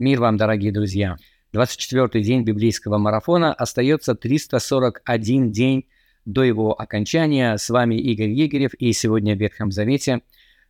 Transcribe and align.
Мир 0.00 0.20
вам, 0.20 0.36
дорогие 0.36 0.72
друзья! 0.72 1.18
24-й 1.54 2.20
день 2.20 2.42
библейского 2.42 2.98
марафона 2.98 3.54
остается 3.54 4.16
341 4.16 5.52
день 5.52 5.86
до 6.24 6.42
его 6.42 6.72
окончания. 6.72 7.56
С 7.56 7.70
вами 7.70 7.94
Игорь 7.94 8.30
Егорев, 8.30 8.74
и 8.74 8.92
сегодня 8.92 9.36
в 9.36 9.38
Ветхом 9.38 9.70
Завете 9.70 10.22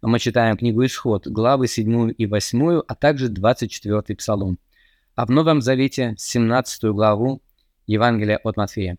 мы 0.03 0.19
читаем 0.19 0.59
книгу 0.59 0.85
Исход, 0.85 1.27
главы 1.27 1.69
7 1.69 2.13
и 2.19 2.27
8, 2.27 2.83
а 2.87 2.95
также 2.95 3.33
24-й 3.33 4.15
Псалом. 4.15 4.59
А 5.15 5.25
в 5.25 5.31
Новом 5.31 5.63
Завете 5.63 6.15
17 6.19 6.85
главу 6.93 7.41
Евангелия 7.87 8.39
от 8.45 8.59
Матфея. 8.59 8.99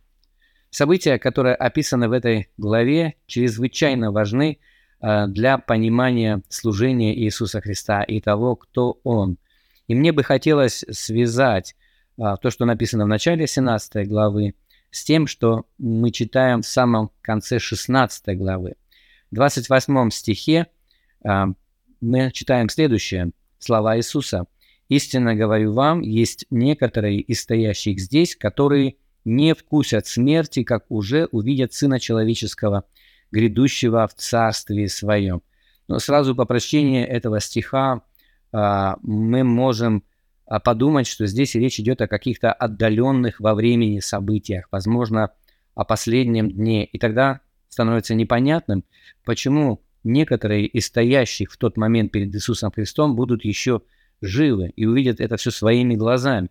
События, 0.72 1.20
которые 1.20 1.54
описаны 1.54 2.10
в 2.10 2.14
этой 2.14 2.50
главе, 2.58 3.14
чрезвычайно 3.28 4.12
важны 4.12 4.58
э, 5.02 5.28
для 5.28 5.60
понимания 5.60 6.42
служения 6.50 7.16
Иисуса 7.16 7.62
Христа 7.62 8.02
и 8.02 8.20
того, 8.22 8.56
кто 8.56 9.00
Он– 9.04 9.38
и 9.88 9.96
мне 9.96 10.12
бы 10.12 10.24
хотелось 10.24 10.86
связать 10.92 11.76
а, 12.18 12.38
то, 12.38 12.50
что 12.50 12.66
написано 12.66 13.06
в 13.06 13.10
начале 13.10 13.48
17 13.48 14.08
главы, 14.08 14.56
с 14.92 15.04
тем, 15.04 15.28
что 15.28 15.66
мы 15.78 16.12
читаем 16.12 16.62
в 16.62 16.68
самом 16.68 17.12
конце 17.22 17.60
16 17.60 18.38
главы. 18.38 18.76
В 19.32 19.36
28 19.36 20.10
стихе 20.12 20.68
а, 21.24 21.48
мы 22.02 22.32
читаем 22.32 22.70
следующее. 22.70 23.32
Слова 23.60 23.98
Иисуса. 23.98 24.46
«Истинно 24.88 25.34
говорю 25.34 25.74
вам, 25.74 26.02
есть 26.02 26.46
некоторые 26.52 27.20
из 27.20 27.42
стоящих 27.42 28.00
здесь, 28.00 28.36
которые 28.36 28.98
не 29.24 29.56
вкусят 29.56 30.06
смерти, 30.06 30.64
как 30.64 30.86
уже 30.90 31.26
увидят 31.32 31.74
Сына 31.74 32.00
Человеческого, 32.00 32.84
грядущего 33.32 34.08
в 34.08 34.14
Царстве 34.14 34.88
Своем». 34.88 35.42
Но 35.88 35.98
сразу 36.00 36.36
по 36.36 36.46
прочтении 36.46 37.04
этого 37.04 37.40
стиха 37.40 38.04
мы 39.02 39.44
можем 39.44 40.04
а, 40.46 40.60
подумать, 40.60 41.08
что 41.08 41.26
здесь 41.26 41.56
речь 41.56 41.80
идет 41.80 42.02
о 42.02 42.08
каких-то 42.08 42.54
отдаленных 42.54 43.40
во 43.40 43.56
времени 43.56 44.00
событиях, 44.00 44.68
возможно, 44.72 45.32
о 45.74 45.84
последнем 45.84 46.52
дне. 46.52 46.86
И 46.86 47.00
тогда 47.00 47.42
становится 47.68 48.16
непонятным, 48.16 48.84
почему 49.26 49.82
некоторые 50.04 50.68
из 50.68 50.86
стоящих 50.86 51.52
в 51.52 51.58
тот 51.58 51.78
момент 51.78 52.12
перед 52.12 52.34
Иисусом 52.34 52.72
Христом 52.72 53.16
будут 53.16 53.44
еще 53.44 53.82
живы 54.22 54.72
и 54.76 54.86
увидят 54.86 55.20
это 55.20 55.36
все 55.38 55.52
своими 55.52 55.96
глазами. 55.96 56.50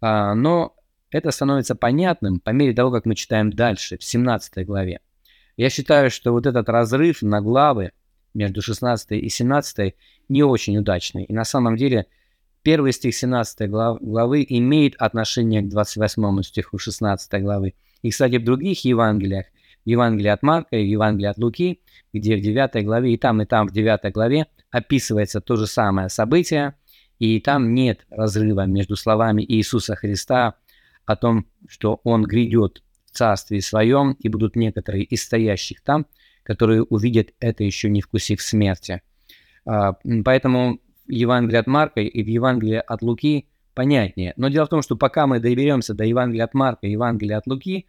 А, 0.00 0.34
но 0.34 0.74
это 1.10 1.30
становится 1.30 1.74
понятным 1.74 2.40
по 2.40 2.50
мере 2.50 2.72
того, 2.72 2.90
как 2.90 3.04
мы 3.04 3.14
читаем 3.14 3.52
дальше, 3.52 3.98
в 3.98 4.04
17 4.04 4.66
главе. 4.66 5.00
Я 5.56 5.68
считаю, 5.68 6.10
что 6.10 6.32
вот 6.32 6.46
этот 6.46 6.68
разрыв 6.68 7.20
на 7.20 7.42
главы 7.42 7.92
между 8.34 8.62
16 8.62 9.12
и 9.12 9.28
17 9.28 9.94
не 10.28 10.42
очень 10.42 10.78
удачный. 10.78 11.24
И 11.24 11.32
на 11.32 11.44
самом 11.44 11.76
деле 11.76 12.06
первый 12.62 12.92
стих 12.92 13.14
17 13.14 13.68
глав, 13.68 13.98
главы 14.00 14.44
имеет 14.48 14.94
отношение 14.96 15.62
к 15.62 15.68
28 15.68 16.42
стиху 16.42 16.78
16 16.78 17.42
главы. 17.42 17.74
И, 18.02 18.10
кстати, 18.10 18.36
в 18.36 18.44
других 18.44 18.84
Евангелиях, 18.84 19.46
в 19.84 19.88
Евангелии 19.88 20.28
от 20.28 20.42
Марка 20.42 20.76
и 20.76 20.84
в 20.84 20.88
Евангелии 20.88 21.28
от 21.28 21.38
Луки, 21.38 21.80
где 22.12 22.36
в 22.36 22.40
9 22.40 22.84
главе, 22.84 23.14
и 23.14 23.16
там, 23.16 23.42
и 23.42 23.46
там 23.46 23.68
в 23.68 23.72
9 23.72 24.12
главе 24.12 24.46
описывается 24.70 25.40
то 25.40 25.56
же 25.56 25.66
самое 25.66 26.08
событие, 26.08 26.74
и 27.18 27.40
там 27.40 27.74
нет 27.74 28.06
разрыва 28.10 28.66
между 28.66 28.96
словами 28.96 29.44
Иисуса 29.46 29.94
Христа 29.94 30.54
о 31.06 31.16
том, 31.16 31.46
что 31.68 32.00
Он 32.04 32.24
грядет 32.24 32.82
в 33.06 33.10
Царстве 33.10 33.60
Своем, 33.60 34.12
и 34.20 34.28
будут 34.28 34.56
некоторые 34.56 35.04
из 35.04 35.24
стоящих 35.24 35.82
там, 35.82 36.06
которые 36.42 36.82
увидят 36.82 37.28
это 37.40 37.64
еще 37.64 37.90
не 37.90 38.00
вкусив 38.00 38.42
смерти. 38.42 39.02
А, 39.64 39.94
поэтому 40.24 40.80
Евангелие 41.06 41.60
от 41.60 41.66
Марка 41.66 42.00
и 42.00 42.22
в 42.22 42.26
Евангелие 42.26 42.80
от 42.80 43.02
Луки 43.02 43.46
понятнее. 43.74 44.32
Но 44.36 44.48
дело 44.48 44.66
в 44.66 44.68
том, 44.68 44.82
что 44.82 44.96
пока 44.96 45.26
мы 45.26 45.40
доберемся 45.40 45.94
до 45.94 46.04
Евангелия 46.04 46.44
от 46.44 46.54
Марка 46.54 46.86
и 46.86 46.92
Евангелия 46.92 47.38
от 47.38 47.46
Луки, 47.46 47.86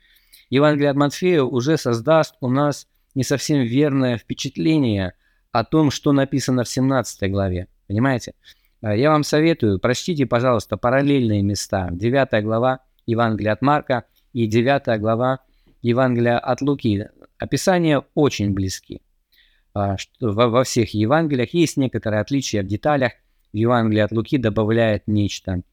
Евангелие 0.49 0.89
от 0.89 0.97
Матфея 0.97 1.44
уже 1.44 1.77
создаст 1.77 2.35
у 2.41 2.49
нас 2.49 2.88
не 3.16 3.23
совсем 3.23 3.62
верное 3.62 4.17
впечатление 4.17 5.13
о 5.51 5.63
том, 5.63 5.91
что 5.91 6.12
написано 6.12 6.63
в 6.63 6.69
17 6.69 7.31
главе. 7.31 7.68
Понимаете? 7.88 8.33
А, 8.81 8.95
я 8.95 9.12
вам 9.12 9.23
советую, 9.23 9.79
прочтите, 9.79 10.25
пожалуйста, 10.25 10.78
параллельные 10.78 11.41
места. 11.41 11.89
9 11.91 12.44
глава 12.44 12.79
Евангелия 13.06 13.53
от 13.53 13.62
Марка 13.62 14.06
и 14.33 14.47
9 14.47 15.00
глава 15.00 15.39
Евангелия 15.81 16.39
от 16.39 16.62
Луки. 16.62 17.07
Описания 17.41 18.03
очень 18.13 18.53
близки. 18.53 19.02
А, 19.74 19.96
во, 20.19 20.63
всех 20.63 20.94
Евангелиях. 20.94 21.56
Есть 21.56 21.75
некоторые 21.75 22.22
отличия 22.22 22.62
в 22.62 22.68
деталях. 22.68 23.13
В 23.52 23.57
Евангелии 23.57 24.02
от 24.02 24.12
Луки 24.12 24.38
добавляет 24.38 25.07
нечто. 25.07 25.63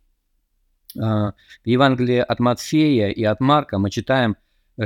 А, 0.98 1.32
в 1.62 1.66
Евангелии 1.66 2.20
от 2.20 2.40
Матфея 2.40 3.10
и 3.10 3.22
от 3.22 3.40
Марка 3.40 3.78
мы 3.78 3.90
читаем, 3.90 4.36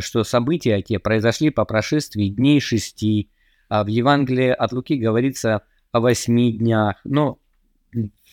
что 0.01 0.25
события 0.25 0.83
те 0.83 0.99
произошли 0.99 1.51
по 1.51 1.65
прошествии 1.65 2.27
дней 2.29 2.59
шести, 2.59 3.31
а 3.69 3.85
в 3.85 3.87
Евангелии 3.87 4.49
от 4.49 4.73
Луки 4.73 4.97
говорится 4.97 5.63
о 5.93 6.01
восьми 6.01 6.53
днях. 6.53 6.97
Но 7.05 7.39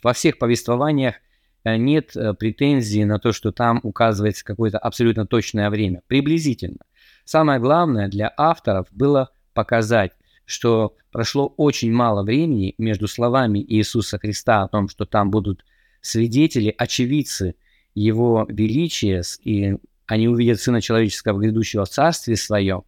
во 0.02 0.14
всех 0.14 0.40
повествованиях 0.40 1.16
э, 1.66 1.78
нет 1.78 2.16
э, 2.16 2.34
претензий 2.34 3.06
на 3.06 3.20
то, 3.20 3.32
что 3.32 3.52
там 3.52 3.80
указывается 3.84 4.44
какое-то 4.44 4.80
абсолютно 4.80 5.28
точное 5.28 5.70
время. 5.70 6.02
Приблизительно. 6.08 6.80
Самое 7.30 7.60
главное 7.60 8.08
для 8.08 8.34
авторов 8.38 8.88
было 8.90 9.30
показать, 9.54 10.14
что 10.46 10.96
прошло 11.12 11.54
очень 11.58 11.94
мало 11.94 12.24
времени 12.24 12.74
между 12.80 13.08
словами 13.08 13.60
Иисуса 13.60 14.18
Христа 14.18 14.64
о 14.64 14.68
том, 14.68 14.90
что 14.90 15.06
там 15.06 15.30
будут 15.30 15.64
свидетели, 16.02 16.74
очевидцы 16.76 17.54
Его 17.94 18.48
величия, 18.50 19.22
и 19.44 19.76
они 20.08 20.28
увидят 20.28 20.60
Сына 20.60 20.82
Человеческого 20.82 21.40
грядущего 21.40 21.86
в 21.86 21.90
Царстве 21.90 22.36
Своем, 22.36 22.82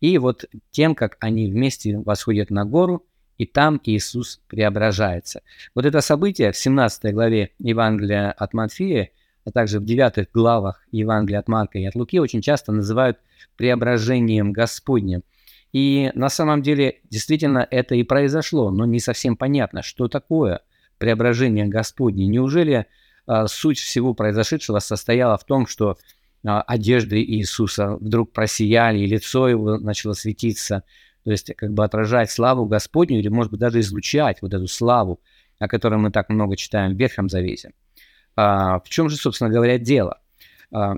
и 0.00 0.18
вот 0.18 0.44
тем, 0.70 0.94
как 0.94 1.16
они 1.20 1.50
вместе 1.50 1.96
восходят 1.96 2.50
на 2.50 2.66
гору, 2.66 3.06
и 3.38 3.46
там 3.46 3.80
Иисус 3.84 4.42
преображается. 4.48 5.40
Вот 5.74 5.86
это 5.86 6.02
событие 6.02 6.52
в 6.52 6.58
17 6.58 7.14
главе 7.14 7.52
Евангелия 7.58 8.32
от 8.32 8.52
Матфея, 8.52 9.12
а 9.48 9.52
также 9.52 9.80
в 9.80 9.84
9 9.84 10.30
главах 10.32 10.84
Евангелия 10.92 11.40
от 11.40 11.48
Марка 11.48 11.78
и 11.78 11.84
от 11.84 11.94
Луки 11.94 12.20
очень 12.20 12.42
часто 12.42 12.72
называют 12.72 13.18
преображением 13.56 14.52
Господним– 14.52 15.22
и 15.72 16.10
на 16.14 16.28
самом 16.28 16.62
деле 16.62 17.00
действительно 17.10 17.66
это 17.70 17.94
и 17.94 18.02
произошло, 18.02 18.70
но 18.70 18.86
не 18.86 19.00
совсем 19.00 19.36
понятно, 19.36 19.82
что 19.82 20.08
такое 20.08 20.60
преображение 20.98 21.66
Господне. 21.66 22.26
Неужели 22.26 22.86
а, 23.26 23.46
суть 23.46 23.78
всего 23.78 24.14
произошедшего 24.14 24.78
состояла 24.78 25.36
в 25.36 25.44
том, 25.44 25.66
что 25.66 25.98
а, 26.46 26.62
одежды 26.62 27.22
Иисуса 27.22 27.96
вдруг 27.96 28.32
просияли, 28.32 29.00
и 29.00 29.06
лицо 29.06 29.48
его 29.48 29.76
начало 29.76 30.14
светиться, 30.14 30.84
то 31.24 31.30
есть 31.30 31.54
как 31.54 31.72
бы 31.74 31.84
отражать 31.84 32.30
славу 32.30 32.64
Господню 32.64 33.18
или, 33.18 33.28
может 33.28 33.50
быть, 33.50 33.60
даже 33.60 33.80
излучать 33.80 34.40
вот 34.40 34.54
эту 34.54 34.66
славу, 34.66 35.20
о 35.58 35.68
которой 35.68 35.98
мы 35.98 36.10
так 36.10 36.30
много 36.30 36.56
читаем 36.56 36.94
в 36.94 36.98
Ветхом 36.98 37.28
Завете. 37.28 37.72
А, 38.40 38.78
в 38.78 38.88
чем 38.88 39.08
же, 39.10 39.16
собственно 39.16 39.50
говоря, 39.50 39.78
дело? 39.78 40.20
А, 40.70 40.94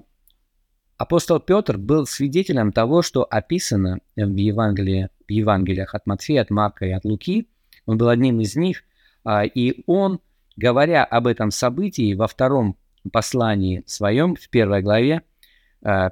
Апостол 0.98 1.40
Петр 1.40 1.78
был 1.78 2.04
свидетелем 2.04 2.70
того, 2.70 3.00
что 3.00 3.24
описано 3.24 4.00
в, 4.14 4.36
Евангелии, 4.36 5.08
в 5.26 5.30
Евангелиях 5.30 5.94
от 5.94 6.06
Матфея, 6.06 6.42
от 6.42 6.50
Марка 6.50 6.84
и 6.84 6.90
от 6.90 7.06
Луки. 7.06 7.48
Он 7.86 7.96
был 7.96 8.10
одним 8.10 8.40
из 8.40 8.56
них, 8.56 8.84
а, 9.24 9.46
и 9.46 9.82
он, 9.86 10.20
говоря 10.58 11.02
об 11.02 11.26
этом 11.26 11.50
событии 11.50 12.12
во 12.12 12.28
втором 12.28 12.76
послании 13.10 13.84
своем, 13.86 14.36
в 14.36 14.50
первой 14.50 14.82
главе, 14.82 15.22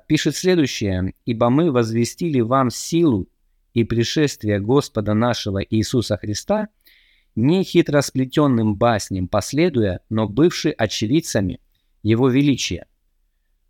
пишет 0.07 0.35
следующее. 0.35 1.13
«Ибо 1.27 1.51
мы 1.51 1.71
возвестили 1.71 2.41
вам 2.41 2.71
силу 2.71 3.29
и 3.75 3.85
пришествие 3.85 4.61
Господа 4.61 5.13
нашего 5.13 5.63
Иисуса 5.63 6.17
Христа, 6.17 6.69
не 7.39 7.63
хитросплетенным 7.63 8.75
басням 8.75 9.29
последуя, 9.29 10.01
но 10.11 10.29
бывши 10.29 10.71
очевидцами 10.71 11.61
Его 12.03 12.29
величия». 12.29 12.87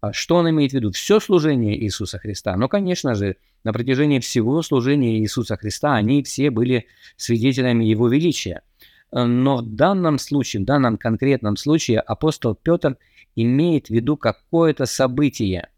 А 0.01 0.13
что 0.13 0.37
он 0.37 0.49
имеет 0.51 0.73
в 0.73 0.75
виду? 0.75 0.93
Все 0.93 1.19
служение 1.19 1.77
Иисуса 1.83 2.19
Христа. 2.19 2.57
Но, 2.57 2.69
конечно 2.69 3.15
же, 3.15 3.37
на 3.65 3.73
протяжении 3.73 4.21
всего 4.21 4.63
служения 4.63 5.19
Иисуса 5.19 5.57
Христа 5.57 5.95
они 5.95 6.23
все 6.23 6.51
были 6.51 6.87
свидетелями 7.17 7.85
Его 7.85 8.09
величия. 8.09 8.63
Но 9.11 9.57
в 9.57 9.67
данном 9.67 10.19
случае, 10.19 10.63
в 10.63 10.67
данном 10.67 10.99
конкретном 10.99 11.57
случае 11.57 11.99
апостол 12.01 12.55
Петр 12.55 12.97
имеет 13.35 13.89
в 13.89 13.91
виду 13.91 14.17
какое-то 14.17 14.87
событие. 14.87 15.69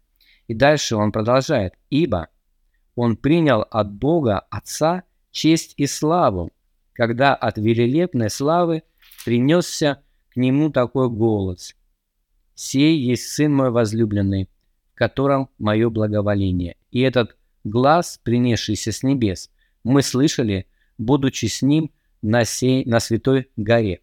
И 0.47 0.53
дальше 0.53 0.95
он 0.95 1.11
продолжает. 1.11 1.73
«Ибо 1.89 2.27
он 2.95 3.15
принял 3.15 3.61
от 3.71 3.91
Бога 3.91 4.39
Отца 4.51 5.03
честь 5.31 5.73
и 5.77 5.87
славу, 5.87 6.51
когда 6.93 7.35
от 7.35 7.57
великолепной 7.57 8.29
славы 8.29 8.83
принесся 9.25 10.01
к 10.29 10.37
нему 10.37 10.69
такой 10.69 11.09
голос– 11.09 11.75
«Сей 12.63 12.95
есть 12.95 13.29
Сын 13.29 13.51
мой 13.51 13.71
возлюбленный, 13.71 14.47
в 14.93 14.95
котором 14.95 15.49
мое 15.57 15.89
благоволение». 15.89 16.75
И 16.91 17.01
этот 17.01 17.35
глаз, 17.63 18.19
принесшийся 18.23 18.91
с 18.91 19.01
небес, 19.01 19.49
мы 19.83 20.03
слышали, 20.03 20.67
будучи 20.99 21.47
с 21.47 21.63
ним 21.63 21.89
на, 22.21 22.45
сей, 22.45 22.85
на 22.85 22.99
Святой 22.99 23.49
горе. 23.55 24.01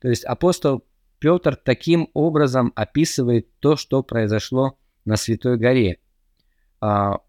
То 0.00 0.08
есть 0.08 0.22
апостол 0.24 0.84
Петр 1.18 1.56
таким 1.56 2.10
образом 2.12 2.74
описывает 2.76 3.48
то, 3.60 3.76
что 3.76 4.02
произошло 4.02 4.76
на 5.06 5.16
Святой 5.16 5.56
горе. 5.56 5.98
А, 6.82 7.20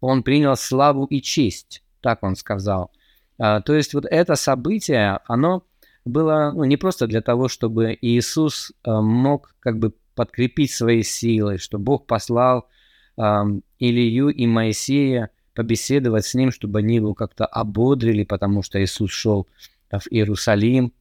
он 0.00 0.22
принял 0.22 0.56
славу 0.56 1.04
и 1.04 1.20
честь, 1.20 1.84
так 2.00 2.22
он 2.22 2.36
сказал. 2.36 2.90
А, 3.38 3.60
то 3.60 3.74
есть 3.74 3.94
вот 3.94 4.04
это 4.08 4.34
событие, 4.34 5.18
оно 5.26 5.64
было 6.04 6.52
ну, 6.54 6.64
не 6.64 6.76
просто 6.76 7.06
для 7.06 7.20
того, 7.20 7.48
чтобы 7.48 7.96
Иисус 8.00 8.72
мог 8.84 9.54
как 9.60 9.78
бы 9.78 9.94
подкрепить 10.14 10.72
свои 10.72 11.02
силы, 11.02 11.58
что 11.58 11.78
Бог 11.78 12.06
послал 12.06 12.68
Илью 13.16 14.28
и 14.28 14.46
Моисея 14.46 15.30
побеседовать 15.54 16.24
с 16.24 16.34
ним, 16.34 16.50
чтобы 16.50 16.80
они 16.80 16.96
его 16.96 17.14
как-то 17.14 17.46
ободрили, 17.46 18.24
потому 18.24 18.62
что 18.62 18.82
Иисус 18.82 19.10
шел 19.10 19.46
в 19.90 20.06
Иерусалим. 20.10 20.92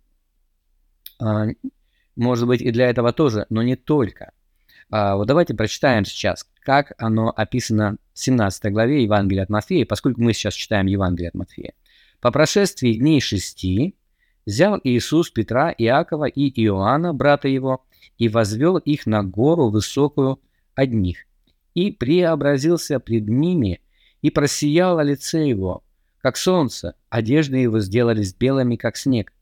А, 1.20 1.48
может 2.16 2.48
быть, 2.48 2.62
и 2.62 2.72
для 2.72 2.90
этого 2.90 3.14
тоже, 3.14 3.46
но 3.50 3.62
не 3.62 3.76
только. 3.76 4.34
А, 4.90 5.16
вот 5.16 5.28
давайте 5.28 5.54
прочитаем 5.54 6.04
сейчас, 6.04 6.48
как 6.62 6.94
оно 6.98 7.30
описано 7.30 7.98
в 8.14 8.20
17 8.20 8.72
главе 8.72 9.04
Евангелия 9.04 9.44
от 9.44 9.50
Матфея, 9.50 9.86
поскольку 9.86 10.22
мы 10.22 10.34
сейчас 10.34 10.54
читаем 10.54 10.88
Евангелие 10.88 11.30
от 11.30 11.36
Матфея. 11.36 11.74
«По 12.22 12.32
прошествии 12.32 12.94
дней 12.94 13.20
шести 13.20 13.96
взял 14.46 14.80
Иисус 14.84 15.30
Петра, 15.32 15.74
Иакова 15.78 16.26
и 16.26 16.50
Иоанна, 16.64 17.14
брата 17.14 17.48
его, 17.48 17.84
и 18.18 18.30
возвел 18.30 18.78
их 18.78 19.06
на 19.06 19.24
гору 19.24 19.70
высокую 19.70 20.40
одних, 20.76 21.26
и 21.74 21.92
преобразился 21.92 23.00
пред 23.00 23.28
ними, 23.28 23.82
и 24.22 24.30
просияло 24.30 25.02
лице 25.02 25.48
его, 25.48 25.84
как 26.20 26.38
солнце, 26.38 26.96
одежды 27.10 27.58
его 27.58 27.80
сделались 27.80 28.34
белыми, 28.34 28.76
как 28.76 28.98
снег. 28.98 29.34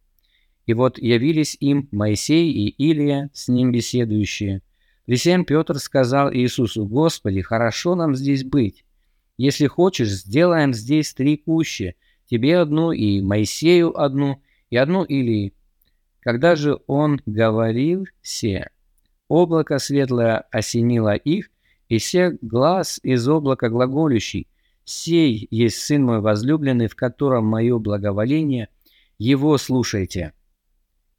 И 0.65 0.73
вот 0.73 0.97
явились 0.97 1.57
им 1.59 1.89
Моисей 1.91 2.51
и 2.51 2.69
Илия, 2.69 3.29
с 3.33 3.47
ним 3.47 3.71
беседующие. 3.71 4.61
Присем 5.05 5.43
Петр 5.43 5.79
сказал 5.79 6.31
Иисусу, 6.31 6.85
«Господи, 6.85 7.41
хорошо 7.41 7.95
нам 7.95 8.15
здесь 8.15 8.43
быть. 8.43 8.85
Если 9.37 9.67
хочешь, 9.67 10.09
сделаем 10.09 10.73
здесь 10.73 11.13
три 11.13 11.37
кущи, 11.37 11.95
тебе 12.29 12.57
одну 12.57 12.91
и 12.91 13.21
Моисею 13.21 13.99
одну, 13.99 14.41
и 14.69 14.77
одну 14.77 15.03
Илии». 15.03 15.53
Когда 16.21 16.55
же 16.55 16.79
он 16.85 17.21
говорил 17.25 18.05
все, 18.21 18.69
облако 19.27 19.79
светлое 19.79 20.39
осенило 20.51 21.15
их, 21.15 21.49
и 21.87 21.97
все 21.97 22.37
глаз 22.41 22.99
из 23.03 23.27
облака 23.27 23.69
глаголющий, 23.69 24.47
«Сей 24.83 25.47
есть 25.51 25.77
Сын 25.79 26.03
мой 26.03 26.19
возлюбленный, 26.19 26.87
в 26.87 26.95
котором 26.95 27.45
мое 27.45 27.77
благоволение, 27.77 28.69
его 29.17 29.57
слушайте». 29.57 30.33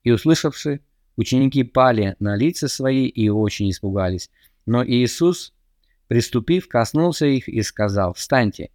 И 0.03 0.11
услышавши, 0.11 0.81
ученики 1.17 1.63
пали 1.63 2.17
на 2.19 2.37
лица 2.37 2.69
свои 2.69 3.07
и 3.07 3.29
очень 3.29 3.71
испугались. 3.71 4.31
Но 4.67 4.85
Иисус, 4.85 5.55
приступив, 6.09 6.69
коснулся 6.69 7.27
их 7.27 7.49
и 7.49 7.63
сказал, 7.63 8.13
«Встаньте 8.15 8.71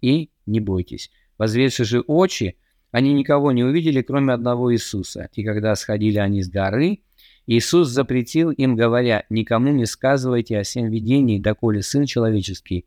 и 0.00 0.30
не 0.46 0.60
бойтесь». 0.60 1.10
Возведши 1.38 1.84
же 1.84 2.00
очи, 2.00 2.56
они 2.90 3.12
никого 3.12 3.52
не 3.52 3.64
увидели, 3.64 4.02
кроме 4.02 4.32
одного 4.34 4.72
Иисуса. 4.72 5.28
И 5.34 5.44
когда 5.44 5.74
сходили 5.76 6.18
они 6.18 6.42
с 6.42 6.50
горы, 6.50 7.00
Иисус 7.46 7.88
запретил 7.88 8.50
им, 8.50 8.76
говоря, 8.76 9.24
«Никому 9.30 9.72
не 9.72 9.86
сказывайте 9.86 10.58
о 10.58 10.62
всем 10.64 10.90
видении, 10.90 11.38
доколе 11.38 11.82
Сын 11.82 12.04
Человеческий 12.04 12.86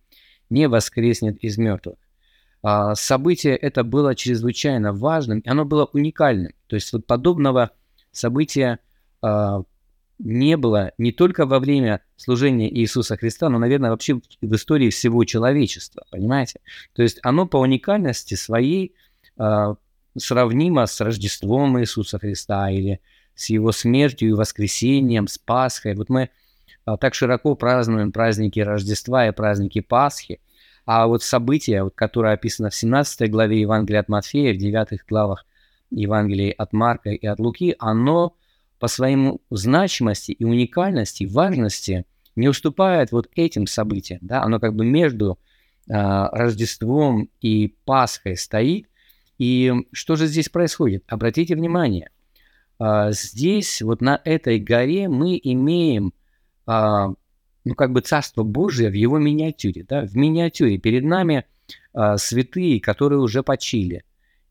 не 0.49 0.67
воскреснет 0.67 1.37
из 1.39 1.57
мертвых». 1.57 1.95
А, 2.63 2.93
событие 2.93 3.55
это 3.55 3.83
было 3.83 4.13
чрезвычайно 4.15 4.93
важным, 4.93 5.39
и 5.39 5.49
оно 5.49 5.65
было 5.65 5.85
уникальным. 5.85 6.53
То 6.67 6.75
есть 6.75 6.93
вот 6.93 7.07
подобного 7.07 7.71
события 8.11 8.79
а, 9.21 9.63
не 10.23 10.55
было 10.55 10.91
не 10.97 11.11
только 11.11 11.45
во 11.45 11.59
время 11.59 12.01
служения 12.15 12.71
Иисуса 12.71 13.17
Христа, 13.17 13.49
но, 13.49 13.57
наверное, 13.57 13.89
вообще 13.89 14.21
в 14.41 14.55
истории 14.55 14.89
всего 14.89 15.23
человечества, 15.25 16.05
понимаете? 16.11 16.59
То 16.93 17.01
есть 17.01 17.19
оно 17.23 17.47
по 17.47 17.57
уникальности 17.57 18.35
своей 18.35 18.95
а, 19.37 19.75
сравнимо 20.17 20.85
с 20.85 21.01
Рождеством 21.01 21.79
Иисуса 21.79 22.19
Христа 22.19 22.69
или 22.69 23.01
с 23.33 23.49
его 23.49 23.71
смертью 23.71 24.29
и 24.29 24.33
воскресением, 24.33 25.27
с 25.27 25.37
Пасхой. 25.39 25.95
Вот 25.95 26.09
мы 26.09 26.29
а, 26.85 26.97
так 26.97 27.15
широко 27.15 27.55
празднуем 27.55 28.11
праздники 28.11 28.59
Рождества 28.59 29.27
и 29.27 29.31
праздники 29.31 29.81
Пасхи, 29.81 30.39
а 30.85 31.07
вот 31.07 31.23
событие, 31.23 31.83
вот, 31.83 31.95
которое 31.95 32.33
описано 32.33 32.69
в 32.69 32.75
17 32.75 33.29
главе 33.31 33.61
Евангелия 33.61 34.01
от 34.01 34.09
Матфея, 34.09 34.53
в 34.53 34.57
9 34.57 34.99
главах 35.07 35.45
Евангелия 35.89 36.53
от 36.57 36.73
Марка 36.73 37.09
и 37.09 37.25
от 37.25 37.39
Луки, 37.39 37.75
оно 37.79 38.35
по 38.81 38.89
своей 38.89 39.39
значимости 39.49 40.33
и 40.33 40.43
уникальности, 40.43 41.23
важности 41.23 42.05
не 42.35 42.49
уступает 42.49 43.13
вот 43.13 43.29
этим 43.35 43.67
событиям. 43.67 44.19
Да? 44.21 44.43
Оно 44.43 44.59
как 44.59 44.75
бы 44.75 44.83
между 44.83 45.39
э, 45.87 45.93
Рождеством 45.93 47.29
и 47.39 47.75
Пасхой 47.85 48.35
стоит. 48.35 48.87
И 49.37 49.73
что 49.93 50.17
же 50.17 50.27
здесь 50.27 50.49
происходит? 50.49 51.05
Обратите 51.07 51.55
внимание– 51.55 52.09
а, 52.83 53.11
здесь, 53.11 53.83
вот 53.83 54.01
на 54.01 54.19
этой 54.25 54.57
горе, 54.57 55.07
мы 55.07 55.39
имеем, 55.43 56.13
а, 56.65 57.09
ну, 57.63 57.75
как 57.75 57.91
бы 57.91 58.01
Царство 58.01 58.41
Божие 58.41 58.89
в 58.89 58.93
его 58.93 59.19
миниатюре, 59.19 59.85
да, 59.87 60.03
в 60.03 60.15
миниатюре. 60.15 60.79
Перед 60.79 61.03
нами 61.03 61.45
а, 61.93 62.17
святые, 62.17 62.81
которые 62.81 63.19
уже 63.19 63.43
почили. 63.43 64.03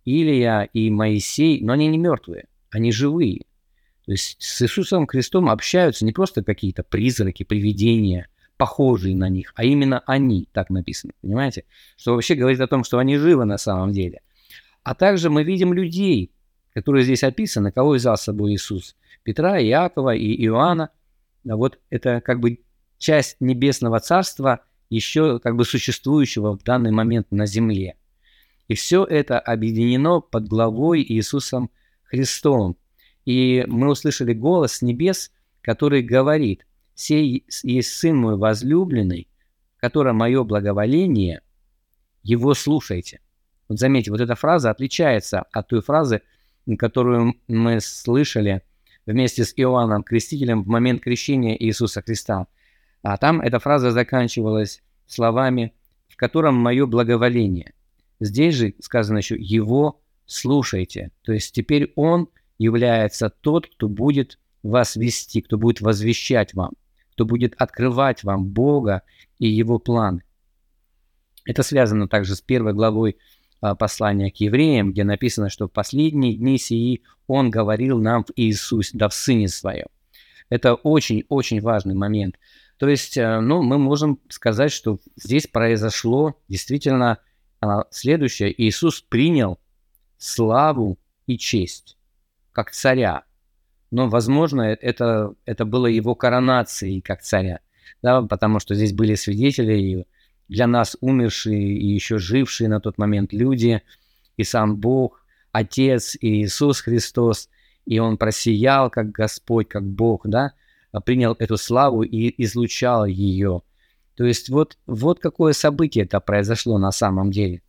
Илия 0.05 0.63
и 0.63 0.91
Моисей, 0.91 1.61
но 1.61 1.73
они 1.73 1.89
не 1.89 1.99
мертвые, 1.99 2.47
они 2.71 2.93
живые. 2.93 3.47
То 4.11 4.15
есть 4.15 4.39
с 4.41 4.61
Иисусом 4.61 5.07
Христом 5.07 5.49
общаются 5.49 6.05
не 6.05 6.11
просто 6.11 6.43
какие-то 6.43 6.83
призраки, 6.83 7.45
привидения, 7.45 8.27
похожие 8.57 9.15
на 9.15 9.29
них, 9.29 9.53
а 9.55 9.63
именно 9.63 10.03
они, 10.05 10.49
так 10.51 10.69
написано, 10.69 11.13
понимаете? 11.23 11.63
Что 11.97 12.15
вообще 12.15 12.35
говорит 12.35 12.61
о 12.61 12.67
том, 12.67 12.83
что 12.83 12.99
они 12.99 13.17
живы 13.19 13.45
на 13.45 13.57
самом 13.57 13.93
деле. 13.93 14.23
А 14.83 14.97
также 14.97 15.31
мы 15.31 15.45
видим 15.45 15.73
людей, 15.73 16.33
которые 16.75 17.05
здесь 17.05 17.23
описаны, 17.23 17.71
кого 17.71 17.91
взял 17.91 18.17
с 18.17 18.23
собой 18.23 18.55
Иисус? 18.55 18.97
Петра, 19.23 19.63
Иакова 19.63 20.13
и 20.17 20.45
Иоанна. 20.45 20.91
А 21.49 21.55
вот 21.55 21.79
это 21.89 22.21
как 22.21 22.41
бы 22.41 22.65
часть 22.99 23.37
небесного 23.39 24.01
царства, 24.01 24.65
еще 24.89 25.39
как 25.39 25.55
бы 25.55 25.65
существующего 25.65 26.59
в 26.59 26.65
данный 26.65 26.91
момент 26.91 27.29
на 27.31 27.47
земле. 27.47 27.95
И 28.67 28.75
все 28.75 29.05
это 29.05 29.39
объединено 29.39 30.21
под 30.21 30.49
главой 30.49 31.01
Иисусом 31.01 31.71
Христом. 32.03 32.77
И 33.25 33.65
мы 33.67 33.89
услышали 33.91 34.33
голос 34.33 34.83
небес, 34.83 35.31
который 35.63 36.03
говорит, 36.03 36.67
«Сей 36.95 37.45
есть 37.63 37.93
Сын 37.95 38.17
мой 38.17 38.37
возлюбленный, 38.37 39.29
в 39.77 39.81
котором 39.81 40.17
мое 40.17 40.45
благоволение, 40.45 41.43
его 42.23 42.55
слушайте». 42.55 43.21
Вот 43.69 43.79
заметьте, 43.79 44.11
вот 44.11 44.21
эта 44.21 44.35
фраза 44.35 44.71
отличается 44.71 45.43
от 45.53 45.69
той 45.69 45.81
фразы, 45.81 46.23
которую 46.79 47.37
мы 47.47 47.81
слышали 47.81 48.63
вместе 49.07 49.45
с 49.45 49.53
Иоанном 49.57 50.03
Крестителем 50.03 50.63
в 50.63 50.67
момент 50.67 51.03
крещения 51.03 51.57
Иисуса 51.57 52.03
Христа. 52.03 52.47
А 53.03 53.17
там 53.17 53.41
эта 53.41 53.59
фраза 53.59 53.91
заканчивалась 53.93 54.83
словами 55.07 55.73
«в 56.09 56.17
котором 56.17 56.57
мое 56.57 56.87
благоволение». 56.87 57.73
Здесь 58.19 58.55
же 58.55 58.75
сказано 58.81 59.19
еще 59.19 59.37
«его 59.39 60.01
слушайте». 60.27 61.11
То 61.23 61.33
есть 61.33 61.55
теперь 61.55 61.93
он 61.97 62.29
является 62.61 63.31
тот, 63.31 63.67
кто 63.67 63.89
будет 63.89 64.39
вас 64.63 64.95
вести, 64.95 65.41
кто 65.41 65.57
будет 65.57 65.81
возвещать 65.81 66.53
вам, 66.53 66.73
кто 67.13 67.25
будет 67.25 67.55
открывать 67.57 68.23
вам 68.23 68.45
Бога 68.45 69.03
и 69.39 69.49
его 69.49 69.79
планы. 69.79 70.23
Это 71.47 71.63
связано 71.63 72.07
также 72.07 72.37
с 72.37 72.43
первой 72.43 72.75
главой 72.75 73.17
а, 73.63 73.75
послания 73.75 74.31
к 74.31 74.37
евреям, 74.37 74.93
где 74.93 75.05
написано, 75.05 75.49
что 75.49 75.69
в 75.69 75.73
последние 75.73 76.35
дни 76.35 76.59
сии 76.59 77.03
Он 77.27 77.51
говорил 77.51 77.99
нам 77.99 78.25
в 78.25 78.33
Иисусе, 78.37 78.91
да 78.93 79.09
в 79.09 79.15
Сыне 79.15 79.49
Своем. 79.49 79.87
Это 80.51 80.75
очень-очень 80.75 81.63
важный 81.63 81.95
момент. 81.95 82.39
То 82.77 82.89
есть, 82.89 83.17
э, 83.17 83.41
ну, 83.41 83.63
мы 83.63 83.79
можем 83.79 84.21
сказать, 84.29 84.73
что 84.73 84.99
здесь 85.17 85.47
произошло 85.47 86.35
действительно 86.49 87.19
а, 87.63 87.85
следующее. 87.91 88.53
Иисус 88.63 89.01
принял 89.01 89.59
славу 90.19 90.99
и 91.27 91.39
честь, 91.39 91.97
как 92.53 92.71
царя. 92.71 93.25
Но, 93.91 94.09
возможно, 94.09 94.63
это, 94.63 95.35
это 95.45 95.65
было 95.65 95.87
его 95.87 96.15
коронацией 96.15 97.01
как 97.01 97.23
царя, 97.23 97.61
да, 98.03 98.23
потому 98.23 98.61
что 98.61 98.75
здесь 98.75 98.93
были 98.93 99.15
свидетели, 99.15 99.75
и 99.75 100.07
для 100.49 100.67
нас 100.67 100.97
умершие 101.01 101.77
и 101.77 101.87
еще 101.87 102.19
жившие 102.19 102.69
на 102.69 102.81
тот 102.81 102.99
момент 102.99 103.33
люди, 103.33 103.83
и 104.37 104.45
сам 104.45 104.77
Бог, 104.77 105.25
Отец 105.53 106.17
и 106.21 106.43
Иисус 106.43 106.81
Христос, 106.81 107.49
и 107.85 107.99
Он 107.99 108.17
просиял 108.17 108.91
как 108.91 109.11
Господь, 109.11 109.69
как 109.69 109.85
Бог, 109.85 110.27
да, 110.27 110.53
принял 111.05 111.35
эту 111.39 111.57
славу 111.57 112.03
и 112.03 112.33
излучал 112.43 113.07
ее. 113.07 113.63
То 114.17 114.25
есть 114.25 114.51
вот, 114.51 114.77
вот 114.87 115.19
какое 115.19 115.53
событие 115.53 116.05
это 116.05 116.21
произошло 116.21 116.79
на 116.79 116.93
самом 116.93 117.31
деле. 117.31 117.63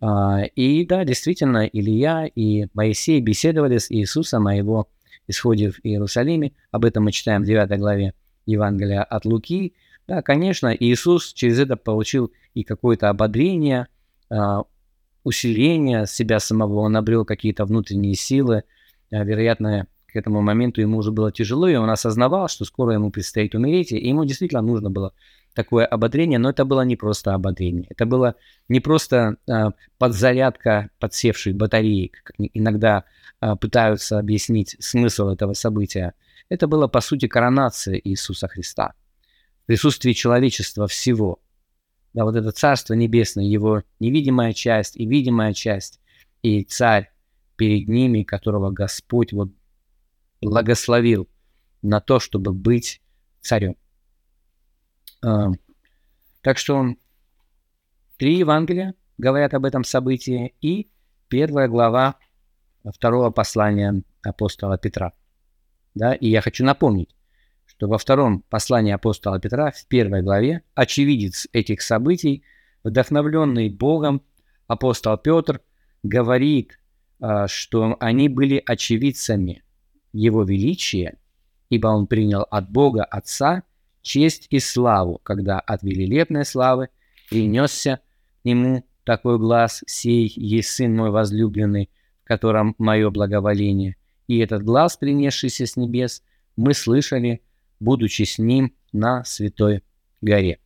А, 0.00 0.42
и 0.42 0.86
да, 0.86 1.04
действительно, 1.04 1.66
Илья 1.66 2.26
и 2.26 2.66
Моисей 2.74 3.20
беседовали 3.20 3.78
с 3.78 3.90
Иисусом 3.90 4.46
о 4.46 4.54
его 4.54 4.88
исходе 5.28 5.70
в 5.70 5.80
Иерусалиме. 5.82 6.52
Об 6.70 6.84
этом 6.84 7.04
мы 7.04 7.12
читаем 7.12 7.42
в 7.42 7.46
9 7.46 7.78
главе 7.78 8.14
Евангелия 8.46 9.02
от 9.02 9.24
Луки. 9.24 9.74
Да, 10.08 10.22
конечно, 10.22 10.74
Иисус 10.74 11.32
через 11.32 11.58
это 11.58 11.76
получил 11.76 12.32
и 12.54 12.64
какое-то 12.64 13.10
ободрение, 13.10 13.86
а, 14.30 14.62
усиление 15.22 16.06
себя 16.06 16.40
самого, 16.40 16.80
он 16.80 16.96
обрел 16.96 17.24
какие-то 17.24 17.64
внутренние 17.64 18.14
силы. 18.14 18.64
А, 19.12 19.22
вероятно, 19.22 19.86
к 20.10 20.16
этому 20.16 20.42
моменту 20.42 20.80
ему 20.80 20.98
уже 20.98 21.12
было 21.12 21.32
тяжело, 21.32 21.68
и 21.68 21.74
он 21.74 21.90
осознавал, 21.90 22.48
что 22.48 22.64
скоро 22.64 22.92
ему 22.94 23.10
предстоит 23.10 23.54
умереть, 23.54 23.92
и 23.92 24.08
ему 24.08 24.24
действительно 24.24 24.62
нужно 24.62 24.90
было 24.90 25.12
такое 25.54 25.86
ободрение, 25.86 26.38
но 26.38 26.50
это 26.50 26.64
было 26.64 26.82
не 26.82 26.96
просто 26.96 27.34
ободрение, 27.34 27.86
это 27.90 28.06
было 28.06 28.36
не 28.68 28.80
просто 28.80 29.36
э, 29.48 29.70
подзарядка 29.98 30.90
подсевшей 30.98 31.52
батареи, 31.52 32.12
как 32.24 32.36
иногда 32.38 33.04
э, 33.40 33.56
пытаются 33.56 34.18
объяснить 34.18 34.76
смысл 34.78 35.28
этого 35.28 35.54
события. 35.54 36.14
Это 36.48 36.66
было, 36.66 36.88
по 36.88 37.00
сути, 37.00 37.26
коронация 37.26 38.00
Иисуса 38.02 38.48
Христа, 38.48 38.94
присутствие 39.66 40.14
человечества 40.14 40.86
всего. 40.86 41.40
Да, 42.12 42.24
вот 42.24 42.34
это 42.34 42.50
Царство 42.50 42.94
Небесное, 42.94 43.44
его 43.44 43.82
невидимая 44.00 44.52
часть 44.52 44.96
и 44.96 45.06
видимая 45.06 45.52
часть, 45.52 46.00
и 46.42 46.64
Царь 46.64 47.10
перед 47.56 47.88
ними, 47.88 48.22
которого 48.22 48.70
Господь 48.70 49.32
вот 49.32 49.50
благословил 50.40 51.28
на 51.82 52.00
то, 52.00 52.20
чтобы 52.20 52.52
быть 52.52 53.00
царем. 53.40 53.76
А, 55.22 55.50
так 56.42 56.58
что 56.58 56.94
три 58.16 58.38
Евангелия 58.38 58.94
говорят 59.18 59.54
об 59.54 59.64
этом 59.64 59.84
событии 59.84 60.54
и 60.60 60.90
первая 61.28 61.68
глава 61.68 62.16
второго 62.84 63.30
послания 63.30 64.02
апостола 64.22 64.78
Петра. 64.78 65.12
Да, 65.94 66.14
и 66.14 66.28
я 66.28 66.40
хочу 66.40 66.64
напомнить, 66.64 67.14
что 67.66 67.88
во 67.88 67.98
втором 67.98 68.42
послании 68.42 68.92
апостола 68.92 69.40
Петра, 69.40 69.70
в 69.70 69.86
первой 69.86 70.22
главе, 70.22 70.62
очевидец 70.74 71.48
этих 71.52 71.82
событий, 71.82 72.44
вдохновленный 72.84 73.68
Богом, 73.68 74.22
апостол 74.66 75.16
Петр 75.18 75.60
говорит, 76.02 76.78
а, 77.20 77.48
что 77.48 77.96
они 78.00 78.28
были 78.28 78.62
очевидцами 78.64 79.62
Его 80.12 80.42
величия, 80.42 81.18
ибо 81.68 81.88
он 81.88 82.06
принял 82.06 82.46
от 82.50 82.70
Бога 82.70 83.04
Отца 83.04 83.62
честь 84.02 84.46
и 84.50 84.58
славу, 84.58 85.20
когда 85.22 85.60
от 85.60 85.82
велилепной 85.82 86.44
славы 86.44 86.88
принесся 87.28 88.00
ему 88.42 88.84
такой 89.04 89.38
глаз, 89.38 89.82
сей 89.86 90.32
есть 90.34 90.70
Сын 90.70 90.94
мой 90.94 91.10
возлюбленный, 91.10 91.90
в 92.24 92.26
котором 92.26 92.74
мое 92.78 93.10
благоволение. 93.10 93.96
И 94.26 94.38
этот 94.38 94.62
глаз, 94.62 94.96
принесшийся 94.96 95.66
с 95.66 95.76
небес, 95.76 96.22
мы 96.56 96.74
слышали, 96.74 97.42
будучи 97.78 98.22
с 98.22 98.38
ним 98.38 98.74
на 98.92 99.24
Святой 99.24 99.82
горе. 100.20 100.58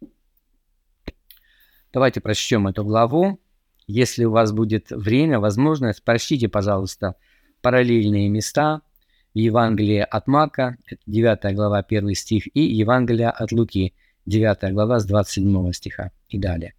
Давайте 1.92 2.20
прочтем 2.20 2.66
эту 2.66 2.84
главу. 2.84 3.38
Если 3.86 4.24
у 4.24 4.30
вас 4.30 4.52
будет 4.52 4.90
время, 4.90 5.38
возможность, 5.38 6.02
прочтите, 6.02 6.48
пожалуйста, 6.48 7.16
параллельные 7.60 8.30
места– 8.30 8.80
Евангелие 9.34 10.04
от 10.04 10.28
Марка, 10.28 10.76
9 11.06 11.54
глава, 11.54 11.78
1 11.78 12.14
стих, 12.14 12.46
и 12.54 12.60
Евангелие 12.60 13.28
от 13.28 13.50
Луки, 13.50 13.94
9 14.26 14.72
глава 14.72 15.00
с 15.00 15.04
27 15.04 15.72
стиха 15.72 16.12
и 16.28 16.38
далее. 16.38 16.74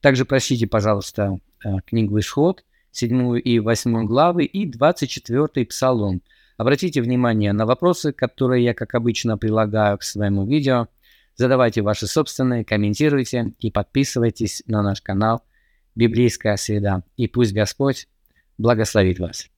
Также 0.00 0.24
прочтите, 0.24 0.66
пожалуйста, 0.66 1.40
э, 1.64 1.76
книгу 1.86 2.18
«Исход», 2.18 2.64
7 2.92 3.38
и 3.38 3.58
8 3.58 4.06
главы 4.06 4.44
и 4.44 4.66
24 4.66 5.66
псалом. 5.66 6.22
Обратите 6.56 7.00
внимание 7.00 7.52
на 7.52 7.66
вопросы, 7.66 8.12
которые 8.12 8.64
я, 8.64 8.74
как 8.74 8.94
обычно, 8.94 9.38
прилагаю 9.38 9.98
к 9.98 10.02
своему 10.02 10.46
видео. 10.46 10.88
Задавайте 11.36 11.82
ваши 11.82 12.06
собственные, 12.06 12.64
комментируйте 12.64 13.52
и 13.60 13.70
подписывайтесь 13.70 14.62
на 14.66 14.82
наш 14.82 15.00
канал 15.00 15.42
«Библейская 15.94 16.56
среда». 16.56 17.02
И 17.16 17.28
пусть 17.28 17.52
Господь 17.52 18.08
благословит 18.58 19.20
вас. 19.20 19.48